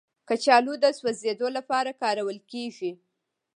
[0.29, 2.91] کچالو د سوځیدو لپاره کارول کېږي